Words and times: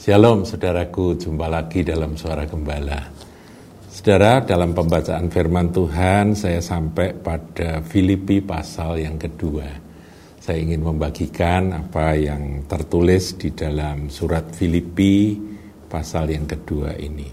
Shalom 0.00 0.48
saudaraku, 0.48 1.20
jumpa 1.20 1.44
lagi 1.44 1.84
dalam 1.84 2.16
suara 2.16 2.48
gembala. 2.48 3.04
Saudara, 3.84 4.40
dalam 4.40 4.72
pembacaan 4.72 5.28
firman 5.28 5.68
Tuhan 5.76 6.32
saya 6.32 6.64
sampai 6.64 7.12
pada 7.20 7.84
Filipi 7.84 8.40
pasal 8.40 9.04
yang 9.04 9.20
kedua. 9.20 9.68
Saya 10.40 10.56
ingin 10.56 10.88
membagikan 10.88 11.76
apa 11.76 12.16
yang 12.16 12.64
tertulis 12.64 13.36
di 13.36 13.52
dalam 13.52 14.08
surat 14.08 14.48
Filipi 14.56 15.36
pasal 15.84 16.32
yang 16.32 16.48
kedua 16.48 16.96
ini. 16.96 17.28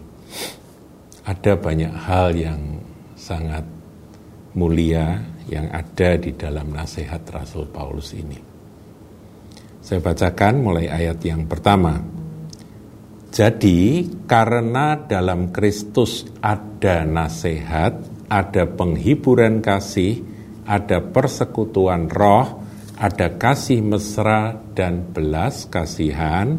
Ada 1.24 1.56
banyak 1.56 1.94
hal 2.04 2.36
yang 2.36 2.84
sangat 3.16 3.64
mulia 4.60 5.24
yang 5.48 5.72
ada 5.72 6.20
di 6.20 6.36
dalam 6.36 6.76
nasihat 6.76 7.24
Rasul 7.32 7.72
Paulus 7.72 8.12
ini. 8.12 8.36
Saya 9.80 10.04
bacakan 10.04 10.60
mulai 10.60 10.92
ayat 10.92 11.24
yang 11.24 11.48
pertama. 11.48 12.27
Jadi 13.38 14.02
karena 14.26 14.98
dalam 14.98 15.54
Kristus 15.54 16.26
ada 16.42 17.06
nasihat, 17.06 18.02
ada 18.26 18.66
penghiburan 18.66 19.62
kasih, 19.62 20.26
ada 20.66 21.06
persekutuan 21.06 22.10
roh, 22.10 22.66
ada 22.98 23.38
kasih 23.38 23.86
mesra 23.86 24.58
dan 24.74 25.14
belas 25.14 25.70
kasihan. 25.70 26.58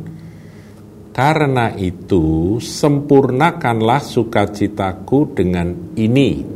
Karena 1.11 1.75
itu 1.75 2.63
sempurnakanlah 2.63 3.99
sukacitaku 3.99 5.35
dengan 5.35 5.99
ini. 5.99 6.47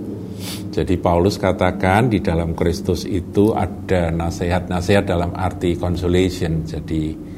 Jadi 0.70 1.02
Paulus 1.02 1.34
katakan 1.34 2.06
di 2.06 2.22
dalam 2.22 2.54
Kristus 2.54 3.10
itu 3.10 3.58
ada 3.58 4.14
nasihat-nasihat 4.14 5.02
dalam 5.02 5.34
arti 5.34 5.74
consolation. 5.74 6.62
Jadi 6.62 7.31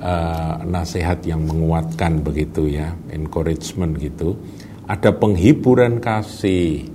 uh, 0.00 0.62
nasihat 0.64 1.20
yang 1.24 1.44
menguatkan 1.44 2.20
begitu 2.24 2.68
ya, 2.68 2.92
encouragement 3.12 3.96
gitu. 4.00 4.36
Ada 4.86 5.16
penghiburan 5.18 5.98
kasih, 5.98 6.86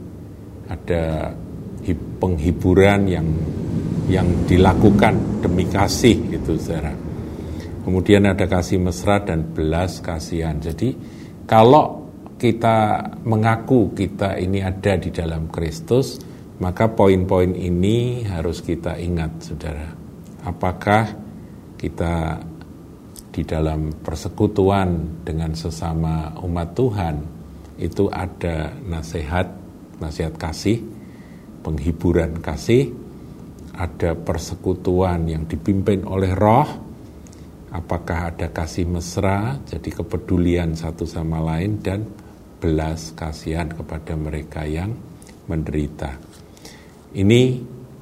ada 0.72 1.36
penghiburan 2.22 3.10
yang 3.10 3.28
yang 4.08 4.28
dilakukan 4.48 5.44
demi 5.44 5.68
kasih 5.68 6.16
itu 6.32 6.56
saudara. 6.60 6.94
Kemudian 7.82 8.30
ada 8.30 8.46
kasih 8.46 8.78
mesra 8.78 9.24
dan 9.26 9.52
belas 9.56 10.00
kasihan. 10.04 10.62
Jadi 10.62 10.94
kalau 11.50 12.06
kita 12.38 13.02
mengaku 13.26 13.94
kita 13.94 14.38
ini 14.38 14.62
ada 14.62 14.98
di 14.98 15.10
dalam 15.10 15.50
Kristus, 15.50 16.22
maka 16.62 16.90
poin-poin 16.94 17.58
ini 17.58 18.26
harus 18.26 18.62
kita 18.62 18.98
ingat 19.02 19.32
saudara. 19.42 19.90
Apakah 20.46 21.06
kita 21.78 22.38
di 23.32 23.48
dalam 23.48 23.96
persekutuan 24.04 25.24
dengan 25.24 25.56
sesama 25.56 26.36
umat 26.44 26.76
Tuhan 26.76 27.16
itu 27.80 28.12
ada 28.12 28.76
nasihat, 28.84 29.48
nasihat 30.04 30.36
kasih, 30.36 30.84
penghiburan 31.64 32.44
kasih, 32.44 32.92
ada 33.72 34.14
persekutuan 34.14 35.26
yang 35.32 35.48
dipimpin 35.48 36.04
oleh 36.04 36.36
roh, 36.36 36.68
apakah 37.72 38.36
ada 38.36 38.52
kasih 38.52 38.86
mesra, 38.86 39.58
jadi 39.64 40.04
kepedulian 40.04 40.76
satu 40.76 41.08
sama 41.08 41.40
lain, 41.40 41.80
dan 41.80 42.06
belas 42.62 43.16
kasihan 43.18 43.72
kepada 43.72 44.14
mereka 44.14 44.68
yang 44.68 44.94
menderita. 45.50 46.20
Ini 47.18 47.42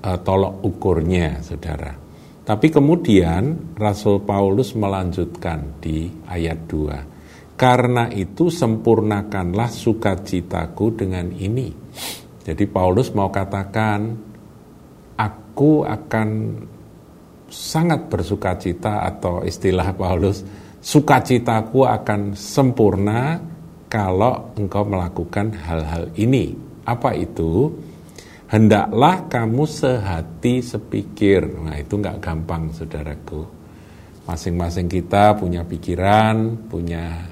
uh, 0.04 0.20
tolok 0.20 0.66
ukurnya, 0.66 1.40
saudara. 1.40 2.09
Tapi 2.50 2.74
kemudian 2.74 3.78
Rasul 3.78 4.26
Paulus 4.26 4.74
melanjutkan 4.74 5.78
di 5.78 6.10
ayat 6.26 6.66
2. 6.66 7.54
Karena 7.54 8.10
itu 8.10 8.50
sempurnakanlah 8.50 9.70
sukacitaku 9.70 10.98
dengan 10.98 11.30
ini. 11.30 11.70
Jadi 12.42 12.66
Paulus 12.66 13.14
mau 13.14 13.30
katakan, 13.30 14.18
aku 15.14 15.86
akan 15.86 16.30
sangat 17.46 18.10
bersukacita 18.10 19.06
atau 19.06 19.46
istilah 19.46 19.94
Paulus, 19.94 20.42
sukacitaku 20.82 21.86
akan 21.86 22.34
sempurna 22.34 23.38
kalau 23.86 24.58
engkau 24.58 24.90
melakukan 24.90 25.54
hal-hal 25.54 26.10
ini. 26.18 26.58
Apa 26.82 27.14
itu? 27.14 27.70
Hendaklah 28.50 29.30
kamu 29.30 29.64
sehati 29.70 30.66
sepikir. 30.66 31.46
Nah 31.46 31.78
itu 31.78 31.96
nggak 31.96 32.20
gampang 32.20 32.74
saudaraku. 32.74 33.46
Masing-masing 34.26 34.90
kita 34.90 35.38
punya 35.38 35.66
pikiran, 35.66 36.70
punya 36.70 37.30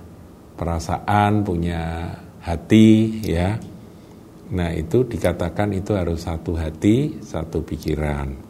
perasaan, 0.58 1.46
punya 1.46 2.14
hati 2.42 3.22
ya. 3.22 3.58
Nah 4.48 4.72
itu 4.74 5.04
dikatakan 5.06 5.76
itu 5.76 5.94
harus 5.94 6.26
satu 6.26 6.58
hati, 6.58 7.22
satu 7.22 7.62
pikiran. 7.62 8.48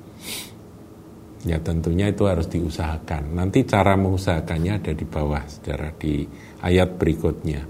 Ya 1.48 1.60
tentunya 1.64 2.12
itu 2.12 2.28
harus 2.28 2.52
diusahakan. 2.52 3.36
Nanti 3.36 3.64
cara 3.64 3.96
mengusahakannya 3.96 4.84
ada 4.84 4.92
di 4.92 5.06
bawah, 5.08 5.44
saudara, 5.48 5.96
di 5.96 6.28
ayat 6.60 7.00
berikutnya. 7.00 7.64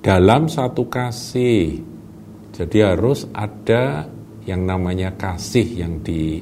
Dalam 0.00 0.48
satu 0.48 0.88
kasih, 0.88 1.93
jadi 2.54 2.94
harus 2.94 3.26
ada 3.34 4.06
yang 4.46 4.62
namanya 4.62 5.18
kasih 5.18 5.82
yang 5.82 5.98
di, 6.06 6.38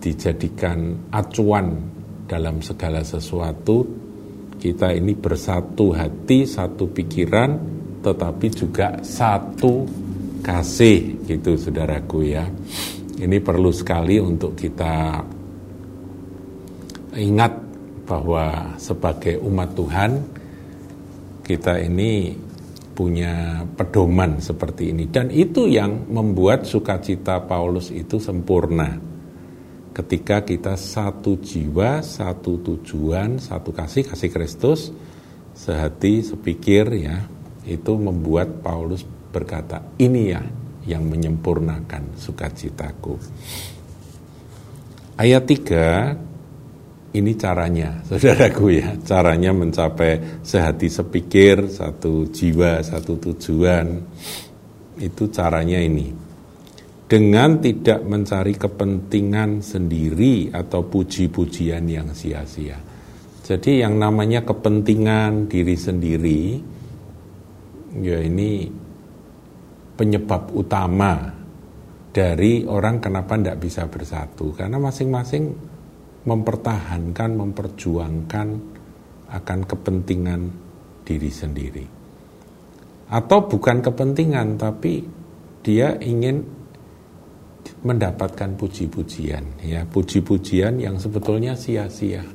dijadikan 0.00 1.12
acuan 1.12 1.76
dalam 2.24 2.64
segala 2.64 3.04
sesuatu 3.04 3.84
kita 4.56 4.96
ini 4.96 5.12
bersatu 5.12 5.92
hati, 5.92 6.48
satu 6.48 6.88
pikiran, 6.88 7.60
tetapi 8.00 8.46
juga 8.48 9.04
satu 9.04 9.84
kasih 10.40 11.28
gitu 11.28 11.60
saudaraku 11.60 12.18
ya. 12.24 12.48
Ini 13.20 13.36
perlu 13.44 13.68
sekali 13.68 14.16
untuk 14.16 14.56
kita 14.56 15.20
ingat 17.20 17.52
bahwa 18.08 18.76
sebagai 18.80 19.40
umat 19.44 19.70
Tuhan 19.76 20.10
kita 21.44 21.80
ini 21.84 22.32
punya 22.96 23.62
pedoman 23.76 24.40
seperti 24.40 24.96
ini. 24.96 25.04
Dan 25.12 25.28
itu 25.28 25.68
yang 25.68 26.08
membuat 26.08 26.64
sukacita 26.64 27.44
Paulus 27.44 27.92
itu 27.92 28.16
sempurna. 28.16 28.96
Ketika 29.92 30.40
kita 30.44 30.80
satu 30.80 31.36
jiwa, 31.36 32.00
satu 32.00 32.64
tujuan, 32.64 33.36
satu 33.36 33.76
kasih 33.76 34.08
kasih 34.08 34.32
Kristus 34.32 34.88
sehati 35.56 36.20
sepikir 36.20 36.84
ya 36.96 37.24
itu 37.64 37.92
membuat 37.96 38.60
Paulus 38.60 39.04
berkata 39.32 39.80
ini 39.96 40.32
ya 40.32 40.44
yang 40.84 41.04
menyempurnakan 41.08 42.16
sukacitaku. 42.16 43.16
Ayat 45.16 45.48
3 45.48 46.25
ini 47.16 47.32
caranya, 47.34 48.00
saudaraku 48.08 48.66
ya, 48.76 48.94
caranya 49.02 49.50
mencapai 49.56 50.44
sehati 50.44 50.92
sepikir, 50.92 51.72
satu 51.72 52.28
jiwa, 52.28 52.84
satu 52.84 53.16
tujuan. 53.16 53.86
Itu 54.96 55.28
caranya 55.28 55.76
ini. 55.80 56.08
Dengan 57.06 57.62
tidak 57.62 58.02
mencari 58.02 58.58
kepentingan 58.58 59.62
sendiri 59.62 60.50
atau 60.50 60.82
puji-pujian 60.90 61.86
yang 61.86 62.10
sia-sia. 62.10 62.82
Jadi 63.46 63.78
yang 63.78 63.94
namanya 63.94 64.42
kepentingan 64.42 65.46
diri 65.46 65.78
sendiri, 65.78 66.42
ya 68.02 68.18
ini 68.18 68.66
penyebab 69.94 70.50
utama 70.50 71.30
dari 72.10 72.66
orang 72.66 72.98
kenapa 72.98 73.38
tidak 73.38 73.62
bisa 73.62 73.86
bersatu. 73.86 74.50
Karena 74.50 74.82
masing-masing 74.82 75.75
mempertahankan, 76.26 77.30
memperjuangkan 77.38 78.48
akan 79.30 79.60
kepentingan 79.62 80.40
diri 81.06 81.30
sendiri. 81.30 81.86
Atau 83.06 83.46
bukan 83.46 83.78
kepentingan, 83.78 84.58
tapi 84.58 85.06
dia 85.62 85.94
ingin 86.02 86.42
mendapatkan 87.86 88.58
puji-pujian, 88.58 89.62
ya 89.62 89.86
puji-pujian 89.86 90.82
yang 90.82 90.98
sebetulnya 90.98 91.54
sia-sia. 91.54 92.26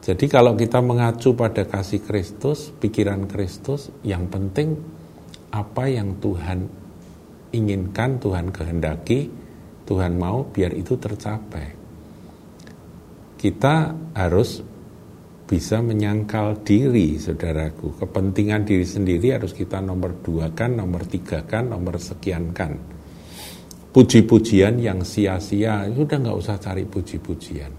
Jadi 0.00 0.26
kalau 0.30 0.54
kita 0.54 0.78
mengacu 0.78 1.34
pada 1.34 1.66
kasih 1.66 2.06
Kristus, 2.06 2.70
pikiran 2.70 3.26
Kristus, 3.26 3.90
yang 4.06 4.30
penting 4.30 4.78
apa 5.50 5.90
yang 5.90 6.22
Tuhan 6.22 6.70
inginkan, 7.50 8.22
Tuhan 8.22 8.54
kehendaki, 8.54 9.28
Tuhan 9.84 10.14
mau 10.14 10.46
biar 10.46 10.70
itu 10.78 10.94
tercapai 10.94 11.79
kita 13.40 13.96
harus 14.12 14.60
bisa 15.48 15.80
menyangkal 15.80 16.60
diri, 16.60 17.16
saudaraku. 17.16 17.96
Kepentingan 17.96 18.68
diri 18.68 18.84
sendiri 18.84 19.32
harus 19.32 19.56
kita 19.56 19.80
nomor 19.80 20.20
dua 20.20 20.52
kan, 20.52 20.76
nomor 20.76 21.08
tiga 21.08 21.42
kan, 21.48 21.72
nomor 21.72 21.96
sekian 21.96 22.52
kan. 22.52 22.76
Puji-pujian 23.90 24.78
yang 24.78 25.02
sia-sia, 25.02 25.88
sudah 25.90 26.20
nggak 26.20 26.38
usah 26.38 26.56
cari 26.60 26.84
puji-pujian. 26.86 27.72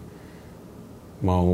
Mau 1.24 1.54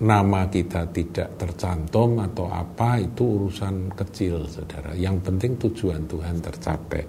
nama 0.00 0.48
kita 0.48 0.88
tidak 0.94 1.36
tercantum 1.36 2.22
atau 2.22 2.48
apa 2.48 3.02
itu 3.02 3.36
urusan 3.36 3.92
kecil 3.92 4.46
saudara. 4.46 4.94
Yang 4.94 5.28
penting 5.28 5.52
tujuan 5.58 6.06
Tuhan 6.06 6.38
tercapai. 6.38 7.02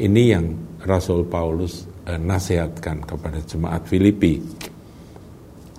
Ini 0.00 0.22
yang 0.32 0.46
Rasul 0.86 1.28
Paulus 1.28 1.84
eh, 2.08 2.16
nasihatkan 2.16 3.04
kepada 3.04 3.42
jemaat 3.44 3.84
Filipi. 3.84 4.40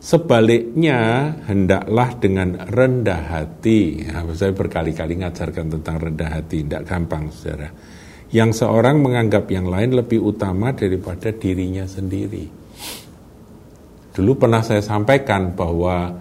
Sebaliknya, 0.08 1.36
hendaklah 1.52 2.16
dengan 2.16 2.56
rendah 2.64 3.28
hati. 3.28 4.08
Nah, 4.08 4.24
saya 4.32 4.56
berkali-kali 4.56 5.20
ngajarkan 5.20 5.68
tentang 5.68 6.00
rendah 6.00 6.32
hati, 6.32 6.64
tidak 6.64 6.88
gampang, 6.88 7.28
saudara. 7.28 7.68
Yang 8.32 8.64
seorang 8.64 9.04
menganggap 9.04 9.52
yang 9.52 9.68
lain 9.68 10.00
lebih 10.00 10.24
utama 10.24 10.72
daripada 10.72 11.36
dirinya 11.36 11.84
sendiri. 11.84 12.48
Dulu 14.16 14.32
pernah 14.40 14.64
saya 14.64 14.80
sampaikan 14.80 15.52
bahwa 15.52 16.16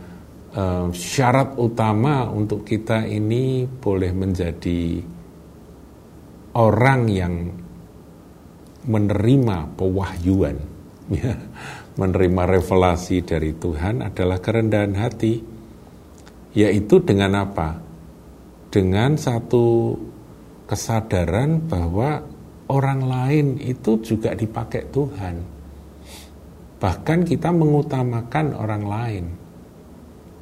uh, 0.50 0.90
syarat 0.90 1.54
utama 1.54 2.26
untuk 2.26 2.66
kita 2.66 3.06
ini 3.06 3.70
boleh 3.70 4.10
menjadi 4.10 4.98
orang 6.58 7.02
yang 7.06 7.34
menerima 8.82 9.78
pewahyuan. 9.78 10.58
Ya 11.06 11.38
menerima 11.96 12.42
revelasi 12.44 13.24
dari 13.24 13.56
Tuhan 13.56 14.04
adalah 14.04 14.38
kerendahan 14.38 14.94
hati, 15.00 15.40
yaitu 16.52 17.00
dengan 17.00 17.32
apa? 17.40 17.80
Dengan 18.68 19.16
satu 19.16 19.96
kesadaran 20.68 21.64
bahwa 21.64 22.20
orang 22.68 23.00
lain 23.00 23.46
itu 23.56 23.96
juga 24.04 24.36
dipakai 24.36 24.92
Tuhan. 24.92 25.36
Bahkan 26.76 27.18
kita 27.24 27.48
mengutamakan 27.56 28.46
orang 28.52 28.84
lain. 28.84 29.24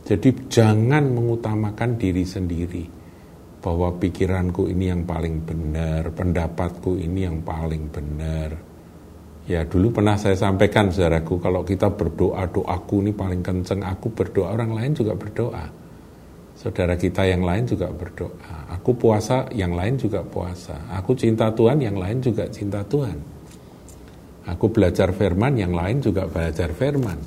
Jadi 0.04 0.50
jangan 0.50 1.06
mengutamakan 1.14 1.94
diri 1.94 2.26
sendiri. 2.26 2.84
Bahwa 3.62 3.94
pikiranku 3.96 4.68
ini 4.68 4.92
yang 4.92 5.08
paling 5.08 5.40
benar, 5.40 6.12
pendapatku 6.12 7.00
ini 7.00 7.24
yang 7.24 7.40
paling 7.40 7.88
benar 7.88 8.73
Ya 9.44 9.60
dulu 9.68 9.92
pernah 9.92 10.16
saya 10.16 10.32
sampaikan 10.40 10.88
saudaraku 10.88 11.36
kalau 11.36 11.68
kita 11.68 11.92
berdoa 11.92 12.48
doaku 12.48 13.04
ini 13.04 13.12
paling 13.12 13.44
kenceng. 13.44 13.84
Aku 13.84 14.08
berdoa 14.08 14.56
orang 14.56 14.72
lain 14.72 14.96
juga 14.96 15.12
berdoa. 15.12 15.68
Saudara 16.56 16.96
kita 16.96 17.28
yang 17.28 17.44
lain 17.44 17.68
juga 17.68 17.92
berdoa. 17.92 18.72
Aku 18.72 18.96
puasa 18.96 19.44
yang 19.52 19.76
lain 19.76 20.00
juga 20.00 20.24
puasa. 20.24 20.88
Aku 20.96 21.12
cinta 21.12 21.52
Tuhan 21.52 21.76
yang 21.76 22.00
lain 22.00 22.24
juga 22.24 22.48
cinta 22.48 22.80
Tuhan. 22.88 23.20
Aku 24.48 24.72
belajar 24.72 25.12
firman 25.12 25.60
yang 25.60 25.76
lain 25.76 26.00
juga 26.00 26.24
belajar 26.24 26.72
firman. 26.72 27.20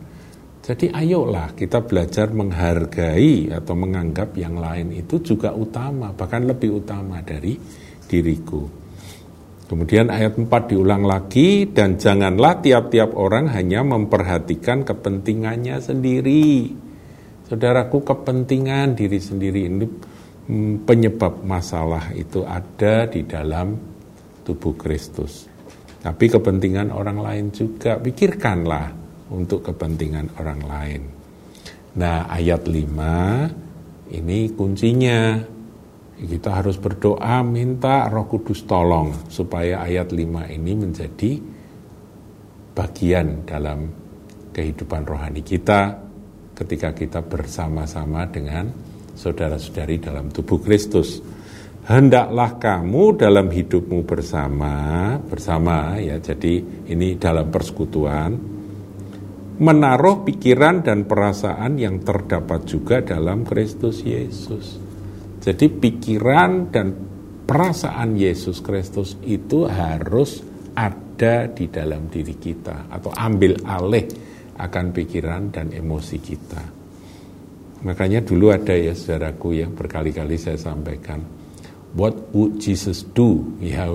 Jadi 0.66 0.90
ayolah 0.90 1.54
kita 1.54 1.86
belajar 1.86 2.34
menghargai 2.34 3.54
atau 3.54 3.78
menganggap 3.78 4.34
yang 4.34 4.58
lain 4.58 4.90
itu 4.90 5.22
juga 5.22 5.54
utama 5.54 6.12
bahkan 6.18 6.44
lebih 6.44 6.82
utama 6.82 7.22
dari 7.22 7.56
diriku 8.10 8.87
Kemudian 9.68 10.08
ayat 10.08 10.40
4 10.40 10.48
diulang 10.72 11.04
lagi 11.04 11.68
dan 11.68 12.00
janganlah 12.00 12.64
tiap-tiap 12.64 13.12
orang 13.20 13.52
hanya 13.52 13.84
memperhatikan 13.84 14.88
kepentingannya 14.88 15.84
sendiri. 15.84 16.72
Saudaraku 17.52 18.00
kepentingan 18.00 18.96
diri 18.96 19.20
sendiri 19.20 19.68
ini 19.68 19.84
mm, 20.48 20.88
penyebab 20.88 21.44
masalah 21.44 22.16
itu 22.16 22.48
ada 22.48 23.12
di 23.12 23.28
dalam 23.28 23.76
tubuh 24.48 24.80
Kristus. 24.80 25.52
Tapi 26.00 26.32
kepentingan 26.32 26.96
orang 26.96 27.20
lain 27.20 27.46
juga 27.52 28.00
pikirkanlah 28.00 28.96
untuk 29.36 29.68
kepentingan 29.68 30.40
orang 30.40 30.62
lain. 30.64 31.02
Nah, 32.00 32.32
ayat 32.32 32.64
5 32.64 34.16
ini 34.16 34.48
kuncinya 34.56 35.44
kita 36.18 36.50
harus 36.50 36.82
berdoa 36.82 37.46
minta 37.46 38.10
Roh 38.10 38.26
Kudus 38.26 38.66
tolong 38.66 39.30
supaya 39.30 39.86
ayat 39.86 40.10
5 40.10 40.50
ini 40.50 40.74
menjadi 40.74 41.32
bagian 42.74 43.46
dalam 43.46 43.86
kehidupan 44.50 45.06
rohani 45.06 45.46
kita 45.46 45.94
ketika 46.58 46.90
kita 46.98 47.22
bersama-sama 47.22 48.26
dengan 48.26 48.74
saudara-saudari 49.14 50.02
dalam 50.02 50.34
tubuh 50.34 50.58
Kristus. 50.58 51.22
Hendaklah 51.86 52.58
kamu 52.58 53.16
dalam 53.16 53.48
hidupmu 53.48 54.04
bersama, 54.04 55.16
bersama 55.22 56.02
ya, 56.02 56.18
jadi 56.20 56.60
ini 56.90 57.16
dalam 57.16 57.48
persekutuan, 57.48 58.34
menaruh 59.62 60.26
pikiran 60.28 60.84
dan 60.84 61.08
perasaan 61.08 61.80
yang 61.80 62.04
terdapat 62.04 62.68
juga 62.68 63.00
dalam 63.06 63.48
Kristus 63.48 64.04
Yesus. 64.04 64.87
Jadi 65.48 65.72
pikiran 65.72 66.68
dan 66.76 66.92
perasaan 67.48 68.20
Yesus 68.20 68.60
Kristus 68.60 69.16
itu 69.24 69.64
harus 69.64 70.44
ada 70.76 71.48
di 71.48 71.72
dalam 71.72 72.12
diri 72.12 72.36
kita 72.36 72.92
atau 72.92 73.16
ambil 73.16 73.56
alih 73.64 74.12
akan 74.60 74.86
pikiran 74.92 75.48
dan 75.48 75.72
emosi 75.72 76.18
kita. 76.20 76.64
Makanya 77.88 78.28
dulu 78.28 78.52
ada 78.52 78.76
ya 78.76 78.92
saudaraku 78.92 79.56
yang 79.56 79.72
berkali-kali 79.72 80.36
saya 80.36 80.60
sampaikan, 80.60 81.24
what 81.96 82.36
would 82.36 82.60
Jesus 82.60 83.08
do? 83.16 83.48
Ya 83.64 83.88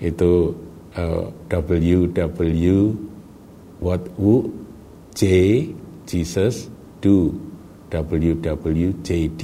itu 0.00 0.56
uh, 0.96 1.28
WW 1.52 2.96
what 3.84 4.08
would 4.16 4.56
J 5.12 5.68
Jesus 6.08 6.72
do? 7.04 7.36
WWJD 7.92 9.42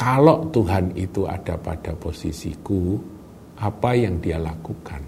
kalau 0.00 0.48
Tuhan 0.48 0.96
itu 0.96 1.28
ada 1.28 1.60
pada 1.60 1.92
posisiku, 1.92 2.96
apa 3.60 3.92
yang 3.92 4.16
dia 4.16 4.40
lakukan? 4.40 5.04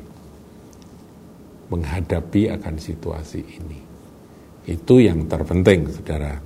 Menghadapi 1.72 2.52
akan 2.52 2.76
situasi 2.76 3.40
ini. 3.40 3.80
Itu 4.68 5.00
yang 5.00 5.24
terpenting, 5.24 5.88
saudara. 5.88 6.36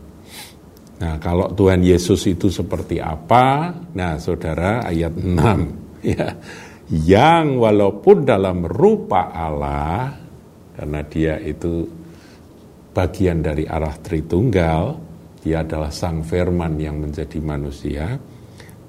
Nah, 1.02 1.19
kalau 1.19 1.50
Tuhan 1.58 1.82
Yesus 1.82 2.22
itu 2.31 2.46
seperti 2.46 3.02
apa? 3.02 3.75
Nah, 3.98 4.14
saudara, 4.22 4.87
ayat 4.87 5.14
6. 5.19 5.26
Ya, 6.06 6.38
yang 6.87 7.58
walaupun 7.58 8.22
dalam 8.22 8.62
rupa 8.62 9.34
Allah, 9.34 10.14
karena 10.78 11.02
dia 11.02 11.34
itu 11.42 11.82
bagian 12.94 13.42
dari 13.42 13.66
arah 13.66 13.99
Tritunggal, 13.99 14.94
dia 15.42 15.66
adalah 15.66 15.90
sang 15.90 16.23
firman 16.23 16.78
yang 16.78 17.02
menjadi 17.02 17.42
manusia, 17.42 18.14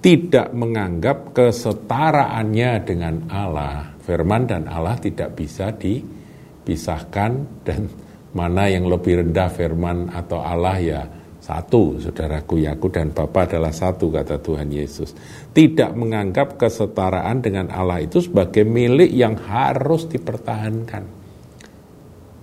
tidak 0.08 0.56
menganggap 0.56 1.36
kesetaraannya 1.36 2.72
dengan 2.88 3.28
Allah. 3.28 3.92
Firman 4.00 4.48
dan 4.48 4.64
Allah 4.72 4.96
tidak 4.96 5.36
bisa 5.36 5.76
dipisahkan 5.76 7.32
dan 7.68 7.92
mana 8.32 8.72
yang 8.72 8.88
lebih 8.88 9.20
rendah 9.20 9.52
firman 9.52 10.08
atau 10.08 10.40
Allah 10.40 10.80
ya 10.80 11.02
satu, 11.44 12.00
saudaraku 12.00 12.64
Yaku 12.64 12.88
dan 12.88 13.12
Bapa 13.12 13.52
adalah 13.52 13.76
satu, 13.76 14.08
kata 14.08 14.40
Tuhan 14.40 14.72
Yesus. 14.72 15.12
Tidak 15.52 15.92
menganggap 15.92 16.56
kesetaraan 16.56 17.44
dengan 17.44 17.68
Allah 17.68 18.00
itu 18.00 18.24
sebagai 18.24 18.64
milik 18.64 19.12
yang 19.12 19.36
harus 19.36 20.08
dipertahankan. 20.08 21.04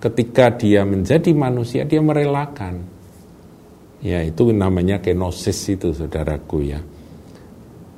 Ketika 0.05 0.53
dia 0.53 0.85
menjadi 0.85 1.33
manusia, 1.33 1.81
dia 1.81 1.97
merelakan. 1.97 2.85
Ya, 4.05 4.21
itu 4.21 4.53
namanya 4.53 5.01
kenosis 5.01 5.65
itu, 5.73 5.89
saudaraku 5.97 6.61
ya 6.61 6.77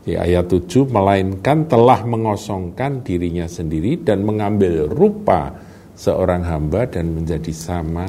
di 0.08 0.16
ayat 0.16 0.48
7 0.48 0.88
melainkan 0.88 1.68
telah 1.68 2.08
mengosongkan 2.08 3.04
dirinya 3.04 3.44
sendiri 3.44 4.00
dan 4.08 4.24
mengambil 4.24 4.88
rupa 4.88 5.52
seorang 6.00 6.48
hamba 6.48 6.88
dan 6.88 7.12
menjadi 7.12 7.52
sama 7.52 8.08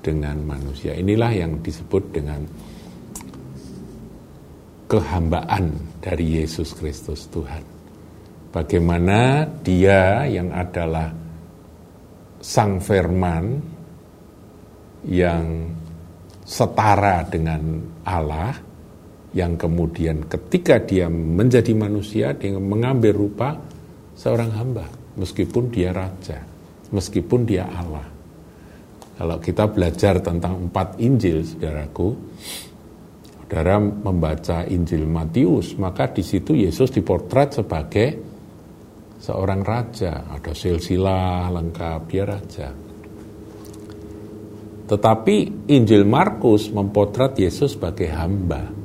dengan 0.00 0.40
manusia. 0.40 0.96
Inilah 0.96 1.28
yang 1.36 1.60
disebut 1.60 2.16
dengan 2.16 2.40
kehambaan 4.88 5.76
dari 6.00 6.40
Yesus 6.40 6.72
Kristus 6.72 7.28
Tuhan. 7.28 7.60
Bagaimana 8.48 9.44
dia 9.60 10.24
yang 10.24 10.48
adalah 10.48 11.12
sang 12.40 12.80
firman 12.80 13.60
yang 15.12 15.68
setara 16.40 17.20
dengan 17.28 17.84
Allah 18.08 18.73
yang 19.34 19.58
kemudian 19.58 20.30
ketika 20.30 20.78
dia 20.78 21.10
menjadi 21.10 21.74
manusia 21.74 22.32
dia 22.38 22.54
mengambil 22.54 23.12
rupa 23.12 23.58
seorang 24.14 24.54
hamba 24.54 24.86
meskipun 25.18 25.74
dia 25.74 25.90
raja 25.90 26.38
meskipun 26.94 27.42
dia 27.42 27.66
Allah. 27.66 28.06
Kalau 29.14 29.38
kita 29.38 29.70
belajar 29.70 30.18
tentang 30.22 30.70
empat 30.70 30.98
Injil 31.02 31.42
saudaraku 31.42 32.08
saudara 33.42 33.78
membaca 33.78 34.66
Injil 34.66 35.06
Matius 35.06 35.78
maka 35.78 36.10
di 36.10 36.22
situ 36.22 36.54
Yesus 36.54 36.90
dipotret 36.94 37.58
sebagai 37.58 38.08
seorang 39.18 39.62
raja. 39.66 40.30
Ada 40.30 40.54
silsilah 40.54 41.50
lengkap 41.50 42.00
dia 42.10 42.24
raja. 42.26 42.68
Tetapi 44.84 45.66
Injil 45.72 46.04
Markus 46.04 46.68
mempotret 46.68 47.38
Yesus 47.40 47.74
sebagai 47.74 48.10
hamba. 48.12 48.83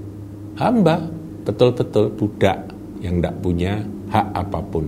Hamba, 0.59 0.99
betul-betul 1.47 2.11
budak 2.19 2.67
yang 2.99 3.23
tidak 3.23 3.35
punya 3.39 3.79
hak 4.11 4.27
apa 4.35 4.59
pun. 4.67 4.85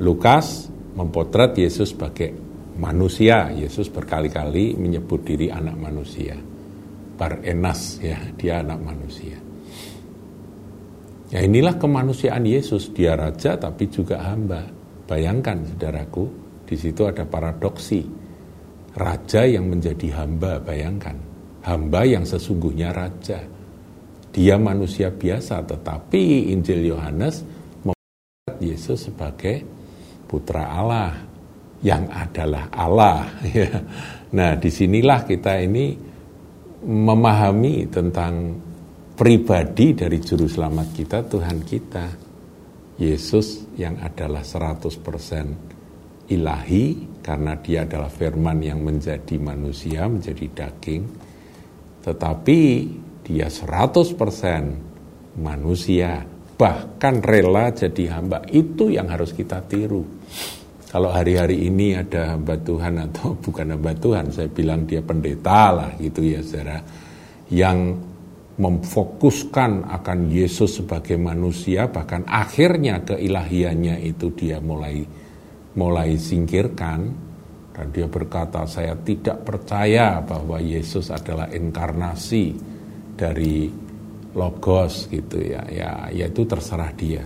Lukas 0.00 0.72
mempotret 0.96 1.52
Yesus 1.60 1.92
sebagai 1.92 2.32
manusia. 2.80 3.52
Yesus 3.52 3.92
berkali-kali 3.92 4.80
menyebut 4.80 5.28
diri 5.28 5.52
anak 5.52 5.76
manusia. 5.76 6.40
Bar 7.12 7.44
enas 7.44 8.00
ya, 8.00 8.16
dia 8.32 8.64
anak 8.64 8.80
manusia. 8.80 9.36
Ya 11.28 11.40
inilah 11.44 11.76
kemanusiaan 11.76 12.44
Yesus, 12.48 12.96
dia 12.96 13.12
raja 13.12 13.60
tapi 13.60 13.92
juga 13.92 14.24
hamba. 14.24 14.64
Bayangkan 15.04 15.64
saudaraku, 15.68 16.24
di 16.64 16.76
situ 16.80 17.04
ada 17.04 17.28
paradoksi. 17.28 18.00
Raja 18.96 19.44
yang 19.44 19.68
menjadi 19.68 20.16
hamba, 20.16 20.60
bayangkan. 20.60 21.31
Hamba 21.62 22.02
yang 22.02 22.26
sesungguhnya 22.26 22.90
raja. 22.90 23.38
Dia 24.32 24.56
manusia 24.56 25.12
biasa, 25.12 25.62
tetapi 25.62 26.50
Injil 26.50 26.88
Yohanes 26.88 27.44
membuat 27.84 28.58
Yesus 28.58 29.12
sebagai 29.12 29.62
putra 30.24 30.72
Allah 30.72 31.12
yang 31.84 32.08
adalah 32.08 32.70
Allah. 32.72 33.28
Ya. 33.52 33.68
Nah, 34.32 34.56
di 34.56 34.72
sinilah 34.72 35.28
kita 35.28 35.60
ini 35.60 35.92
memahami 36.82 37.84
tentang 37.92 38.56
pribadi 39.12 39.92
dari 39.92 40.18
juru 40.24 40.48
selamat 40.48 40.88
kita, 40.96 41.18
Tuhan 41.28 41.58
kita. 41.60 42.06
Yesus 42.96 43.76
yang 43.76 44.00
adalah 44.00 44.40
100% 44.40 46.32
ilahi 46.32 46.84
karena 47.20 47.58
dia 47.60 47.84
adalah 47.84 48.08
firman 48.08 48.62
yang 48.62 48.80
menjadi 48.80 49.36
manusia, 49.36 50.08
menjadi 50.08 50.46
daging. 50.48 51.02
Tetapi 52.02 52.60
dia 53.22 53.46
100% 53.46 55.38
manusia, 55.38 56.26
bahkan 56.58 57.22
rela 57.22 57.70
jadi 57.70 58.18
hamba. 58.18 58.42
Itu 58.50 58.90
yang 58.90 59.08
harus 59.08 59.30
kita 59.32 59.62
tiru. 59.64 60.04
Kalau 60.92 61.08
hari-hari 61.08 61.72
ini 61.72 61.96
ada 61.96 62.36
hamba 62.36 62.58
Tuhan 62.60 63.00
atau 63.00 63.32
bukan 63.44 63.78
hamba 63.78 63.94
Tuhan, 63.96 64.34
saya 64.34 64.50
bilang 64.50 64.84
dia 64.84 65.00
pendeta 65.00 65.72
lah 65.72 65.90
gitu 65.96 66.20
ya 66.20 66.42
saudara. 66.44 66.82
Yang 67.52 68.10
memfokuskan 68.52 69.88
akan 69.88 70.28
Yesus 70.28 70.84
sebagai 70.84 71.16
manusia 71.16 71.88
bahkan 71.88 72.20
akhirnya 72.28 73.00
keilahiannya 73.00 74.04
itu 74.04 74.28
dia 74.36 74.60
mulai 74.60 75.00
mulai 75.72 76.20
singkirkan 76.20 77.31
dan 77.72 77.88
dia 77.88 78.04
berkata 78.04 78.68
saya 78.68 78.92
tidak 79.00 79.48
percaya 79.48 80.20
bahwa 80.20 80.60
Yesus 80.60 81.08
adalah 81.08 81.48
inkarnasi 81.48 82.52
dari 83.16 83.68
logos 84.36 85.08
gitu 85.08 85.40
ya. 85.40 85.64
Ya 85.72 85.90
yaitu 86.12 86.44
terserah 86.44 86.92
dia. 86.92 87.24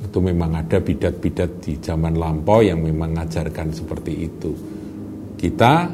Itu 0.00 0.24
memang 0.24 0.56
ada 0.56 0.80
bidat-bidat 0.80 1.60
di 1.60 1.76
zaman 1.76 2.16
lampau 2.16 2.64
yang 2.64 2.80
memang 2.80 3.12
mengajarkan 3.12 3.68
seperti 3.68 4.12
itu. 4.24 4.52
Kita 5.36 5.92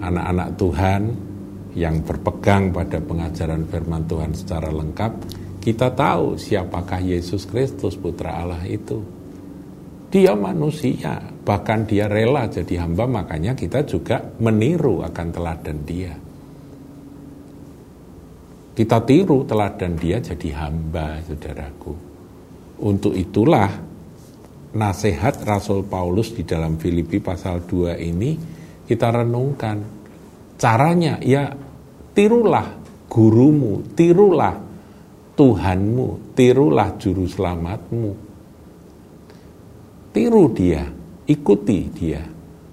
anak-anak 0.00 0.48
Tuhan 0.56 1.02
yang 1.76 2.02
berpegang 2.02 2.74
pada 2.74 2.98
pengajaran 2.98 3.68
firman 3.68 4.08
Tuhan 4.08 4.32
secara 4.34 4.72
lengkap, 4.72 5.12
kita 5.60 5.92
tahu 5.92 6.34
siapakah 6.40 6.98
Yesus 6.98 7.46
Kristus 7.46 7.94
putra 7.94 8.42
Allah 8.42 8.64
itu. 8.66 8.98
Dia 10.10 10.34
manusia, 10.34 11.22
bahkan 11.50 11.82
dia 11.82 12.06
rela 12.06 12.46
jadi 12.46 12.86
hamba, 12.86 13.10
makanya 13.10 13.58
kita 13.58 13.82
juga 13.82 14.22
meniru 14.38 15.02
akan 15.02 15.26
teladan 15.34 15.78
dia. 15.82 16.14
Kita 18.70 19.02
tiru 19.02 19.42
teladan 19.42 19.98
dia 19.98 20.22
jadi 20.22 20.54
hamba, 20.62 21.18
saudaraku. 21.26 21.94
Untuk 22.86 23.18
itulah 23.18 23.66
nasihat 24.78 25.42
Rasul 25.42 25.82
Paulus 25.90 26.30
di 26.30 26.46
dalam 26.46 26.78
Filipi 26.78 27.18
pasal 27.18 27.66
2 27.66 27.98
ini 27.98 28.30
kita 28.86 29.10
renungkan 29.10 30.00
Caranya 30.60 31.16
ya 31.24 31.48
tirulah 32.12 32.68
gurumu, 33.08 33.96
tirulah 33.96 34.60
Tuhanmu, 35.32 36.36
tirulah 36.36 37.00
juru 37.00 37.24
selamatmu. 37.24 38.12
Tiru 40.12 40.44
dia, 40.52 40.84
ikuti 41.30 41.86
dia. 41.94 42.22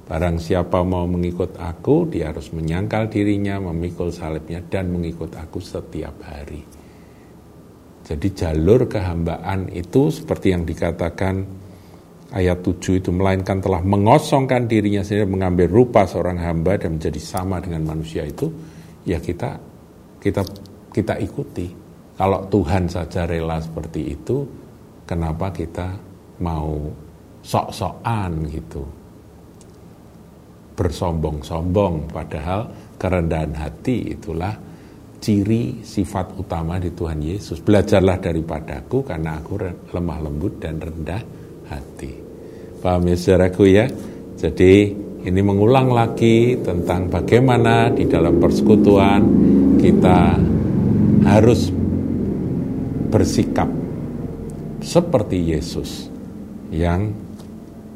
Barang 0.07 0.39
siapa 0.39 0.81
mau 0.87 1.03
mengikut 1.03 1.59
aku, 1.59 2.07
dia 2.07 2.31
harus 2.31 2.49
menyangkal 2.55 3.11
dirinya, 3.11 3.59
memikul 3.59 4.09
salibnya, 4.09 4.63
dan 4.65 4.87
mengikut 4.89 5.35
aku 5.35 5.59
setiap 5.59 6.15
hari. 6.23 6.63
Jadi 8.07 8.27
jalur 8.31 8.87
kehambaan 8.87 9.67
itu 9.75 10.07
seperti 10.07 10.55
yang 10.55 10.63
dikatakan 10.63 11.43
ayat 12.31 12.63
7 12.63 13.03
itu 13.03 13.11
melainkan 13.11 13.59
telah 13.59 13.83
mengosongkan 13.83 14.63
dirinya 14.63 15.03
sendiri 15.03 15.27
mengambil 15.27 15.67
rupa 15.67 16.07
seorang 16.07 16.39
hamba 16.39 16.79
dan 16.79 16.95
menjadi 16.99 17.19
sama 17.19 17.59
dengan 17.59 17.83
manusia 17.83 18.23
itu 18.23 18.47
ya 19.03 19.19
kita 19.19 19.59
kita 20.23 20.43
kita 20.91 21.19
ikuti 21.19 21.67
kalau 22.15 22.47
Tuhan 22.47 22.87
saja 22.91 23.27
rela 23.27 23.59
seperti 23.59 24.01
itu 24.11 24.43
kenapa 25.07 25.51
kita 25.51 25.95
mau 26.43 27.06
sok-sokan 27.48 28.44
gitu 28.51 28.84
bersombong-sombong 30.75 32.12
padahal 32.12 32.68
kerendahan 33.00 33.56
hati 33.56 34.12
itulah 34.13 34.54
ciri 35.18 35.82
sifat 35.82 36.38
utama 36.38 36.77
di 36.77 36.94
Tuhan 36.94 37.24
Yesus 37.24 37.63
belajarlah 37.63 38.22
daripadaku 38.22 39.01
karena 39.01 39.42
aku 39.42 39.58
lemah 39.96 40.20
lembut 40.22 40.62
dan 40.62 40.77
rendah 40.77 41.24
hati. 41.72 42.13
Paham 42.77 43.10
ya 43.10 43.18
saudaraku 43.18 43.63
ya? 43.66 43.89
Jadi 44.38 44.94
ini 45.25 45.42
mengulang 45.42 45.89
lagi 45.89 46.62
tentang 46.62 47.10
bagaimana 47.10 47.89
di 47.89 48.06
dalam 48.06 48.38
persekutuan 48.38 49.22
kita 49.82 50.38
harus 51.25 51.74
bersikap 53.10 53.68
seperti 54.86 55.58
Yesus 55.58 56.06
yang 56.70 57.26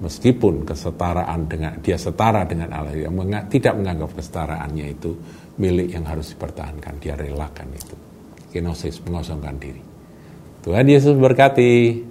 meskipun 0.01 0.65
kesetaraan 0.65 1.45
dengan 1.45 1.77
dia 1.79 1.95
setara 1.95 2.43
dengan 2.43 2.73
Allah 2.73 2.97
yang 2.97 3.13
tidak 3.47 3.77
menganggap 3.77 4.17
kesetaraannya 4.17 4.85
itu 4.89 5.13
milik 5.61 5.93
yang 5.93 6.03
harus 6.09 6.33
dipertahankan 6.33 6.97
dia 6.97 7.13
relakan 7.13 7.69
itu. 7.71 7.95
Kenosis 8.51 8.99
mengosongkan 9.07 9.55
diri. 9.61 9.79
Tuhan 10.65 10.85
Yesus 10.89 11.15
berkati 11.15 12.03